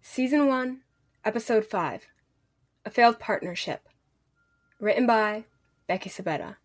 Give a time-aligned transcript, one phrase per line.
[0.00, 0.80] Season 1,
[1.24, 2.06] Episode 5
[2.84, 3.88] A Failed Partnership.
[4.80, 5.44] Written by
[5.86, 6.56] Becky Sabetta.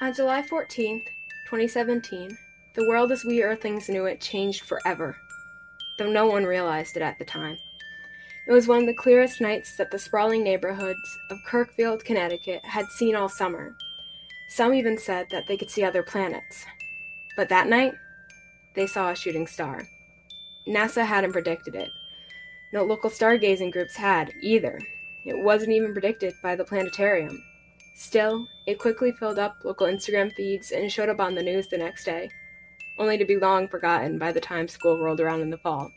[0.00, 1.06] On July 14th,
[1.46, 2.38] 2017,
[2.76, 5.16] the world as we Earthlings knew it changed forever,
[5.98, 7.56] though no one realized it at the time.
[8.46, 12.86] It was one of the clearest nights that the sprawling neighborhoods of Kirkfield, Connecticut had
[12.86, 13.74] seen all summer.
[14.50, 16.64] Some even said that they could see other planets.
[17.36, 17.94] But that night,
[18.74, 19.82] they saw a shooting star.
[20.68, 21.90] NASA hadn't predicted it.
[22.72, 24.78] No local stargazing groups had, either.
[25.24, 27.42] It wasn't even predicted by the planetarium.
[27.96, 31.78] Still, it quickly filled up local Instagram feeds and showed up on the news the
[31.78, 32.30] next day,
[32.98, 35.90] only to be long forgotten by the time school rolled around in the fall.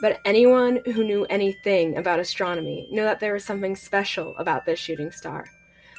[0.00, 4.78] But anyone who knew anything about astronomy knew that there was something special about this
[4.78, 5.44] shooting star,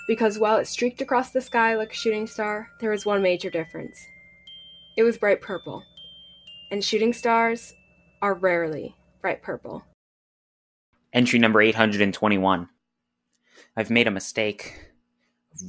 [0.07, 3.49] because while it streaked across the sky like a shooting star, there was one major
[3.49, 3.97] difference.
[4.97, 5.83] It was bright purple,
[6.71, 7.73] and shooting stars
[8.21, 9.83] are rarely bright purple.
[11.13, 12.67] Entry number 821.
[13.77, 14.91] I've made a mistake.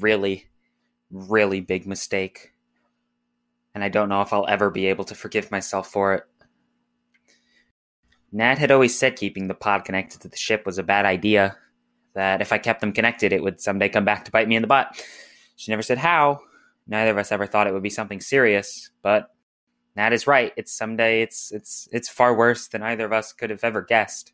[0.01, 0.47] Really,
[1.11, 2.54] really big mistake.
[3.75, 6.25] And I don't know if I'll ever be able to forgive myself for it.
[8.33, 11.57] Nat had always said keeping the pod connected to the ship was a bad idea,
[12.15, 14.63] that if I kept them connected, it would someday come back to bite me in
[14.63, 15.05] the butt.
[15.57, 16.41] She never said how.
[16.87, 19.31] Neither of us ever thought it would be something serious, but
[19.97, 20.53] Nat is right.
[20.57, 24.33] It's someday it's it's it's far worse than either of us could have ever guessed.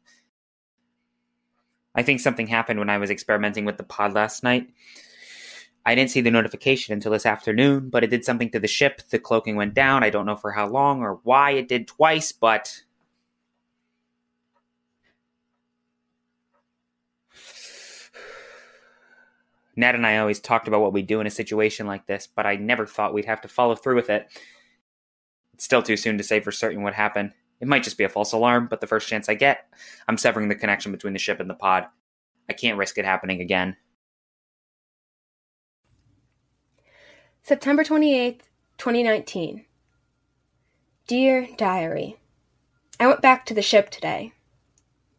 [1.95, 4.69] I think something happened when I was experimenting with the pod last night.
[5.87, 9.03] I didn't see the notification until this afternoon, but it did something to the ship.
[9.09, 10.05] The cloaking went down.
[10.05, 12.83] I don't know for how long or why it did twice, but
[19.77, 22.45] Ned and I always talked about what we do in a situation like this, but
[22.45, 24.29] I never thought we'd have to follow through with it.
[25.55, 27.33] It's still too soon to say for certain what happened.
[27.61, 29.67] It might just be a false alarm, but the first chance I get,
[30.09, 31.87] I'm severing the connection between the ship and the pod.
[32.49, 33.77] I can't risk it happening again.
[37.43, 38.43] September 28th,
[38.77, 39.65] 2019.
[41.07, 42.17] Dear Diary,
[43.01, 44.35] I went back to the ship today.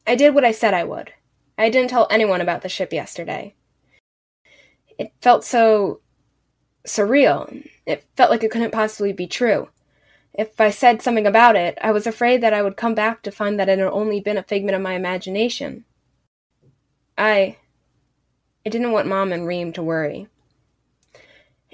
[0.05, 1.13] I did what I said I would.
[1.57, 3.55] I didn't tell anyone about the ship yesterday.
[4.97, 5.99] It felt so
[6.87, 7.67] surreal.
[7.85, 9.69] It felt like it couldn't possibly be true.
[10.33, 13.31] If I said something about it, I was afraid that I would come back to
[13.31, 15.85] find that it had only been a figment of my imagination.
[17.17, 17.57] I.
[18.65, 20.27] I didn't want Mom and Reem to worry.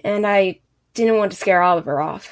[0.08, 0.62] And I
[0.94, 2.32] didn't want to scare Oliver off.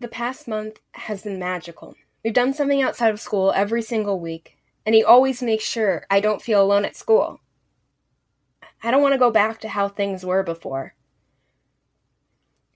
[0.00, 1.94] The past month has been magical.
[2.24, 6.18] We've done something outside of school every single week, and he always makes sure I
[6.18, 7.38] don't feel alone at school.
[8.82, 10.96] I don't want to go back to how things were before.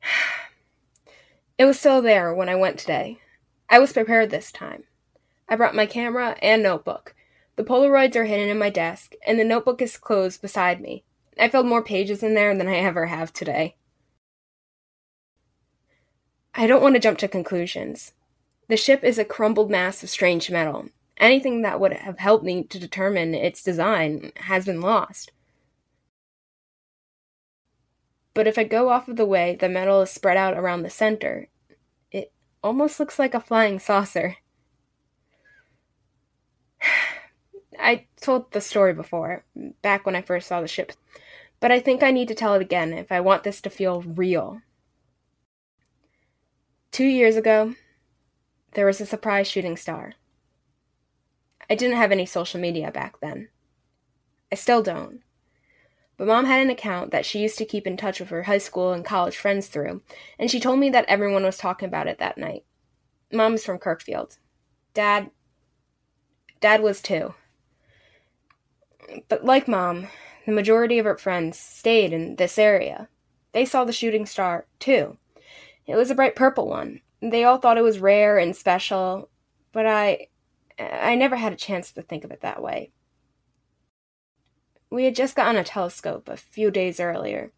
[1.58, 3.19] It was still there when I went today.
[3.69, 4.84] I was prepared this time.
[5.48, 7.16] I brought my camera and notebook.
[7.56, 11.03] The Polaroids are hidden in my desk, and the notebook is closed beside me.
[11.38, 13.76] I filled more pages in there than I ever have today.
[16.54, 18.15] I don't want to jump to conclusions.
[18.69, 20.88] The ship is a crumbled mass of strange metal.
[21.16, 25.31] Anything that would have helped me to determine its design has been lost.
[28.34, 30.91] But if I go off of the way the metal is spread out around the
[30.91, 31.49] center,
[32.12, 32.32] it
[32.62, 34.37] almost looks like a flying saucer.
[37.81, 39.44] I told the story before,
[39.82, 40.93] back when I first saw the ship,
[41.60, 44.02] but I think I need to tell it again if I want this to feel
[44.02, 44.60] real.
[46.91, 47.74] Two years ago,
[48.72, 50.14] there was a surprise shooting star.
[51.70, 53.48] I didn't have any social media back then.
[54.50, 55.20] I still don't.
[56.16, 58.58] But mom had an account that she used to keep in touch with her high
[58.58, 60.02] school and college friends through,
[60.38, 62.64] and she told me that everyone was talking about it that night.
[63.32, 64.38] Mom's from Kirkfield.
[64.94, 65.31] Dad.
[66.60, 67.34] Dad was too.
[69.28, 70.08] But like mom,
[70.48, 73.10] the majority of her friends stayed in this area.
[73.52, 75.18] They saw the shooting star, too.
[75.86, 77.02] It was a bright purple one.
[77.20, 79.28] They all thought it was rare and special,
[79.72, 80.28] but I.
[80.78, 82.92] I never had a chance to think of it that way.
[84.88, 87.52] We had just gotten a telescope a few days earlier.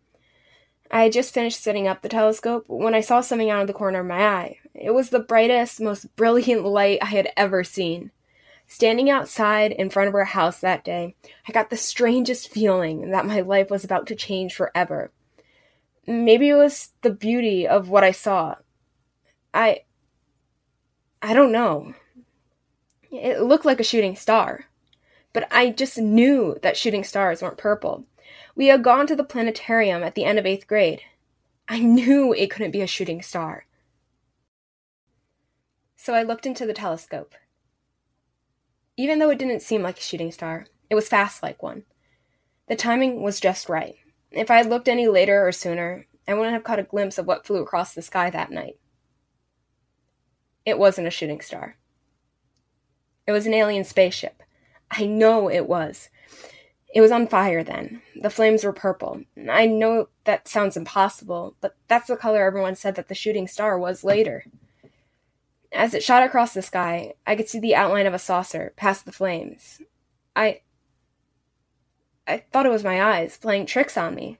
[0.90, 3.72] I had just finished setting up the telescope when I saw something out of the
[3.72, 4.58] corner of my eye.
[4.74, 8.10] It was the brightest, most brilliant light I had ever seen.
[8.72, 11.16] Standing outside in front of our house that day,
[11.48, 15.10] I got the strangest feeling that my life was about to change forever.
[16.06, 18.54] Maybe it was the beauty of what I saw.
[19.52, 19.80] I.
[21.20, 21.94] I don't know.
[23.10, 24.66] It looked like a shooting star.
[25.32, 28.04] But I just knew that shooting stars weren't purple.
[28.54, 31.02] We had gone to the planetarium at the end of eighth grade.
[31.68, 33.66] I knew it couldn't be a shooting star.
[35.96, 37.34] So I looked into the telescope.
[39.00, 41.84] Even though it didn't seem like a shooting star, it was fast like one.
[42.68, 43.94] The timing was just right.
[44.30, 47.26] If I had looked any later or sooner, I wouldn't have caught a glimpse of
[47.26, 48.74] what flew across the sky that night.
[50.66, 51.76] It wasn't a shooting star.
[53.26, 54.42] It was an alien spaceship.
[54.90, 56.10] I know it was.
[56.94, 58.02] It was on fire then.
[58.20, 59.22] The flames were purple.
[59.48, 63.78] I know that sounds impossible, but that's the color everyone said that the shooting star
[63.78, 64.44] was later.
[65.72, 69.04] As it shot across the sky, I could see the outline of a saucer past
[69.04, 69.80] the flames.
[70.34, 70.62] I.
[72.26, 74.38] I thought it was my eyes playing tricks on me.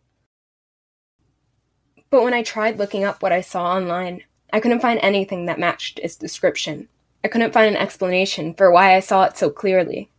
[2.11, 4.23] But when I tried looking up what I saw online,
[4.53, 6.88] I couldn't find anything that matched its description.
[7.23, 10.11] I couldn't find an explanation for why I saw it so clearly.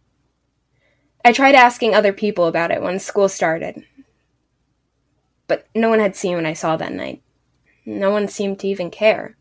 [1.24, 3.84] I tried asking other people about it when school started,
[5.48, 7.22] but no one had seen what I saw that night.
[7.86, 9.36] No one seemed to even care.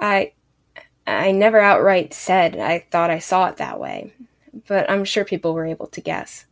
[0.00, 0.32] I
[1.06, 4.12] I never outright said I thought I saw it that way,
[4.66, 6.46] but I'm sure people were able to guess.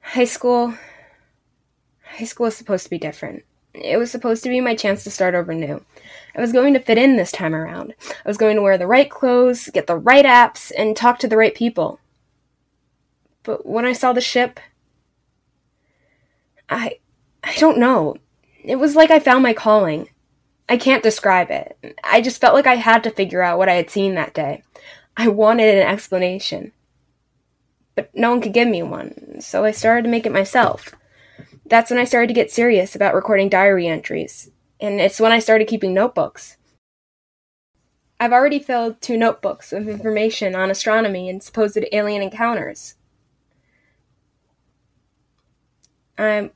[0.00, 0.74] High school
[2.02, 3.44] high school was supposed to be different.
[3.72, 5.84] It was supposed to be my chance to start over new.
[6.34, 7.94] I was going to fit in this time around.
[8.08, 11.28] I was going to wear the right clothes, get the right apps, and talk to
[11.28, 12.00] the right people.
[13.42, 14.60] But when I saw the ship,
[16.68, 16.98] I
[17.42, 18.16] I don't know.
[18.62, 20.08] It was like I found my calling.
[20.70, 21.96] I can't describe it.
[22.02, 24.62] I just felt like I had to figure out what I had seen that day.
[25.16, 26.72] I wanted an explanation.
[27.94, 30.94] But no one could give me one, so I started to make it myself.
[31.66, 34.50] That's when I started to get serious about recording diary entries
[34.80, 36.56] and it's when I started keeping notebooks.
[38.18, 42.94] I've already filled two notebooks with information on astronomy and supposed alien encounters.
[46.18, 46.50] I'm.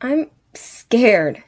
[0.00, 1.42] I'm scared.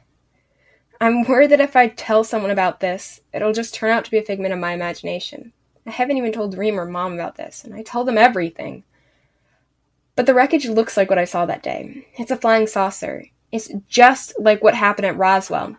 [0.99, 4.19] I'm worried that if I tell someone about this, it'll just turn out to be
[4.19, 5.51] a figment of my imagination.
[5.87, 8.83] I haven't even told Reem or Mom about this, and I tell them everything.
[10.15, 12.07] But the wreckage looks like what I saw that day.
[12.17, 13.25] It's a flying saucer.
[13.51, 15.75] It's just like what happened at Roswell.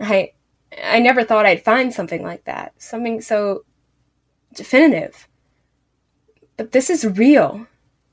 [0.00, 0.32] I
[0.82, 2.74] I never thought I'd find something like that.
[2.78, 3.64] Something so
[4.54, 5.28] definitive.
[6.56, 7.66] But this is real.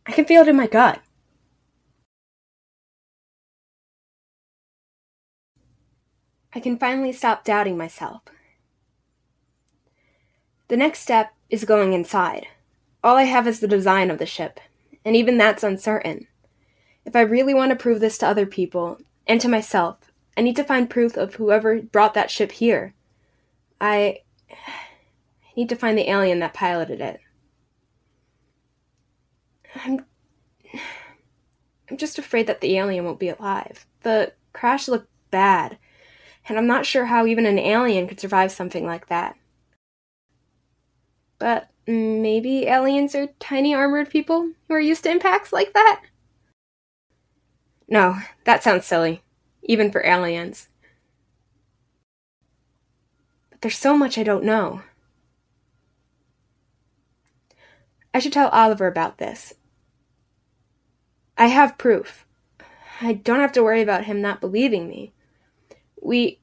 [0.06, 1.02] I can feel it in my gut.
[6.56, 8.22] I can finally stop doubting myself.
[10.70, 12.48] The next step is going inside.
[13.04, 14.62] All I have is the design of the ship,
[15.04, 16.28] and even that's uncertain.
[17.04, 19.98] If I really want to prove this to other people, and to myself,
[20.38, 22.94] I need to find proof of whoever brought that ship here.
[23.80, 24.20] I,
[25.56, 27.20] need to find the alien that piloted it.
[29.76, 30.06] I'm.
[31.90, 33.86] I'm just afraid that the alien won't be alive.
[34.02, 35.78] The crash looked bad,
[36.48, 39.36] and I'm not sure how even an alien could survive something like that.
[41.40, 46.02] But maybe aliens are tiny armored people who are used to impacts like that?
[47.88, 49.22] No, that sounds silly,
[49.64, 50.70] even for aliens.
[53.50, 54.82] But there's so much I don't know.
[58.14, 59.54] I should tell Oliver about this.
[61.38, 62.26] I have proof.
[63.02, 65.12] I don't have to worry about him not believing me.
[66.06, 66.40] We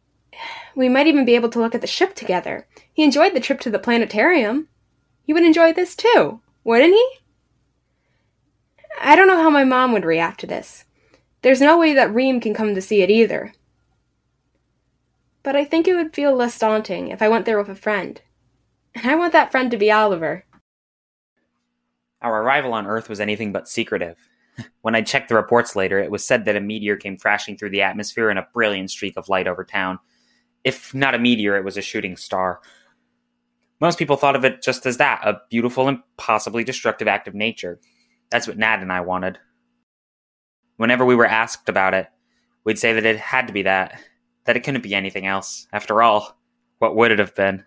[0.74, 2.66] we might even be able to look at the ship together.
[2.92, 4.68] He enjoyed the trip to the planetarium.
[5.24, 7.08] He would enjoy this too, wouldn't he?
[9.00, 10.84] I don't know how my mom would react to this.
[11.42, 13.52] There's no way that Reem can come to see it either.
[15.42, 18.20] But I think it would feel less daunting if I went there with a friend.
[18.94, 20.44] And I want that friend to be Oliver.
[22.20, 24.18] Our arrival on Earth was anything but secretive.
[24.82, 27.70] When I checked the reports later, it was said that a meteor came crashing through
[27.70, 29.98] the atmosphere in a brilliant streak of light over town.
[30.64, 32.60] If not a meteor, it was a shooting star.
[33.80, 37.34] Most people thought of it just as that a beautiful and possibly destructive act of
[37.34, 37.80] nature.
[38.30, 39.38] That's what Nad and I wanted.
[40.76, 42.06] Whenever we were asked about it,
[42.64, 44.00] we'd say that it had to be that,
[44.44, 45.66] that it couldn't be anything else.
[45.72, 46.38] After all,
[46.78, 47.64] what would it have been?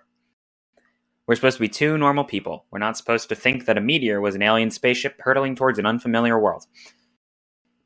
[1.27, 2.65] We're supposed to be two normal people.
[2.71, 5.85] We're not supposed to think that a meteor was an alien spaceship hurtling towards an
[5.85, 6.65] unfamiliar world.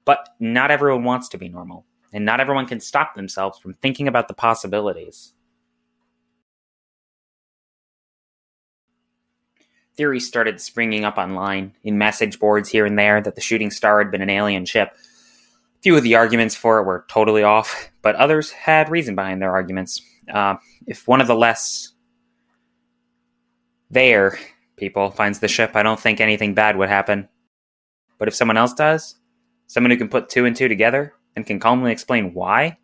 [0.05, 4.07] But not everyone wants to be normal, and not everyone can stop themselves from thinking
[4.07, 5.33] about the possibilities.
[9.95, 13.99] Theories started springing up online, in message boards here and there, that the shooting star
[13.99, 14.93] had been an alien ship
[15.77, 19.41] A few of the arguments for it were totally off, but others had reason behind
[19.41, 20.01] their arguments.
[20.33, 20.55] Uh,
[20.87, 21.93] if one of the less
[23.89, 24.37] there
[24.77, 27.27] people finds the ship, I don't think anything bad would happen.
[28.17, 29.15] But if someone else does,
[29.67, 32.77] someone who can put two and two together and can calmly explain why,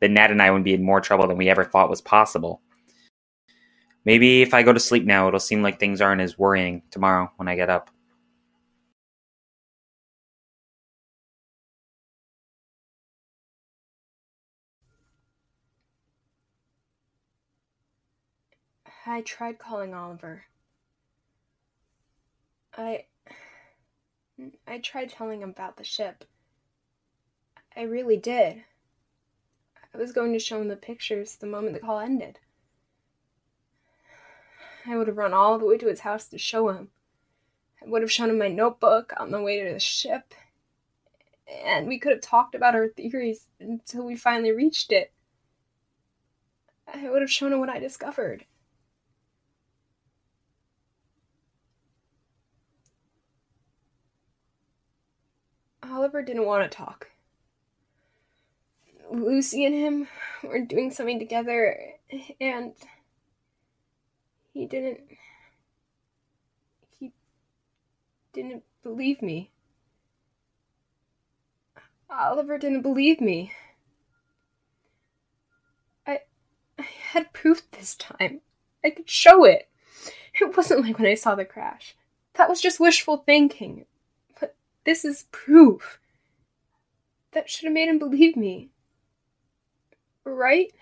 [0.00, 2.62] then Nat and I would be in more trouble than we ever thought was possible.
[4.04, 7.30] Maybe if I go to sleep now, it'll seem like things aren't as worrying tomorrow
[7.36, 7.90] when I get up.
[19.06, 20.44] I tried calling Oliver.
[22.76, 23.06] I.
[24.66, 26.24] I tried telling him about the ship.
[27.76, 28.64] I really did.
[29.94, 32.38] I was going to show him the pictures the moment the call ended.
[34.86, 36.88] I would have run all the way to his house to show him.
[37.82, 40.34] I would have shown him my notebook on the way to the ship.
[41.64, 45.12] And we could have talked about our theories until we finally reached it.
[46.92, 48.46] I would have shown him what I discovered.
[55.90, 57.08] Oliver didn't want to talk.
[59.10, 60.08] Lucy and him
[60.44, 61.76] were doing something together,
[62.40, 62.74] and
[64.52, 65.00] he didn't.
[66.98, 67.12] He
[68.32, 69.50] didn't believe me.
[72.08, 73.52] Oliver didn't believe me.
[76.06, 76.20] I,
[76.78, 78.40] I had proof this time.
[78.84, 79.68] I could show it.
[80.40, 81.96] It wasn't like when I saw the crash.
[82.34, 83.86] That was just wishful thinking.
[84.90, 86.00] This is proof.
[87.30, 88.70] That should have made him believe me.
[90.24, 90.72] Right?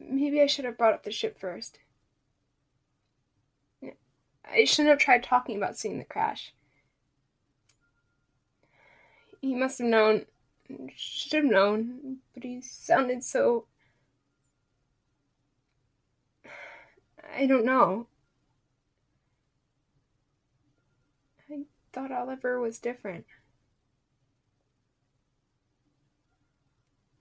[0.00, 1.78] Maybe I should have brought up the ship first.
[4.44, 6.52] I shouldn't have tried talking about seeing the crash.
[9.40, 10.26] He must have known,
[10.96, 13.66] should have known, but he sounded so.
[17.32, 18.08] I don't know.
[21.92, 23.26] Thought Oliver was different.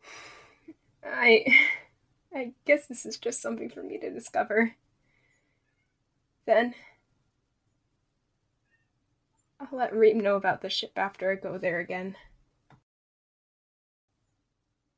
[1.03, 1.45] I.
[2.33, 4.75] I guess this is just something for me to discover.
[6.45, 6.75] Then.
[9.59, 12.15] I'll let Reem know about the ship after I go there again.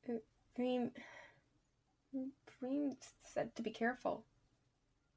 [0.07, 0.13] Uh,
[0.57, 0.91] Reem.
[2.61, 4.23] Reem said to be careful.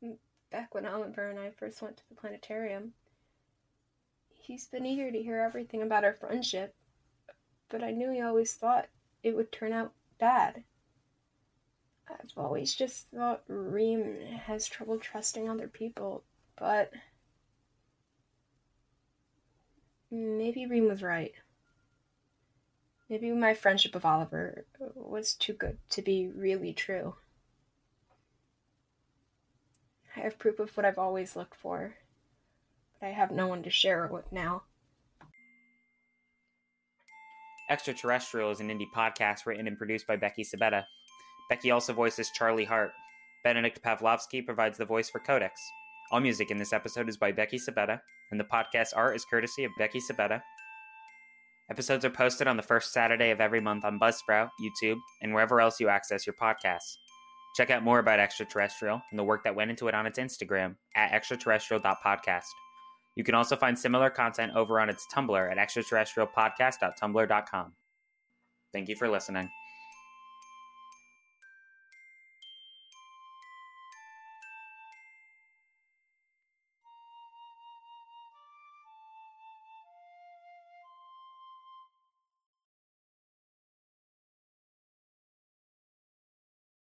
[0.02, 0.16] Mm,
[0.50, 2.94] back when Oliver and I first went to the planetarium.
[4.44, 6.74] He's been eager to hear everything about our friendship,
[7.70, 8.88] but I knew he always thought
[9.22, 10.64] it would turn out bad.
[12.06, 16.24] I've always just thought Reem has trouble trusting other people,
[16.58, 16.90] but
[20.10, 21.32] maybe Reem was right.
[23.08, 27.14] Maybe my friendship with Oliver was too good to be really true.
[30.14, 31.94] I have proof of what I've always looked for.
[33.04, 34.62] I have no one to share it with now.
[37.70, 40.84] Extraterrestrial is an indie podcast written and produced by Becky Sabetta.
[41.48, 42.92] Becky also voices Charlie Hart.
[43.44, 45.50] Benedikt Pavlovsky provides the voice for Codix.
[46.10, 49.64] All music in this episode is by Becky Sabetta, and the podcast art is courtesy
[49.64, 50.42] of Becky Sabetta.
[51.70, 55.60] Episodes are posted on the first Saturday of every month on Buzzsprout, YouTube, and wherever
[55.60, 56.96] else you access your podcasts.
[57.56, 60.76] Check out more about Extraterrestrial and the work that went into it on its Instagram
[60.94, 62.44] at extraterrestrial.podcast.
[63.16, 67.72] You can also find similar content over on its Tumblr at extraterrestrialpodcast.tumblr.com.
[68.72, 69.50] Thank you for listening.